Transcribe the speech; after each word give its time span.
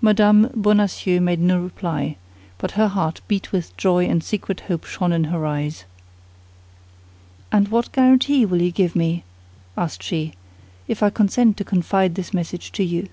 Mme. 0.00 0.46
Bonacieux 0.56 1.20
made 1.20 1.38
no 1.38 1.60
reply; 1.62 2.16
but 2.58 2.72
her 2.72 2.88
heart 2.88 3.20
beat 3.28 3.52
with 3.52 3.76
joy 3.76 4.04
and 4.04 4.24
secret 4.24 4.62
hope 4.62 4.84
shone 4.84 5.12
in 5.12 5.22
her 5.30 5.46
eyes. 5.46 5.84
"And 7.52 7.68
what 7.68 7.92
guarantee 7.92 8.44
will 8.44 8.60
you 8.60 8.72
give 8.72 8.96
me," 8.96 9.22
asked 9.76 10.02
she, 10.02 10.32
"if 10.88 11.04
I 11.04 11.10
consent 11.10 11.56
to 11.58 11.64
confide 11.64 12.16
this 12.16 12.34
message 12.34 12.72
to 12.72 12.82
you?" 12.82 13.10